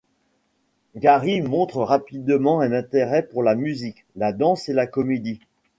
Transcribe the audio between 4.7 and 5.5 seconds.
la comédie.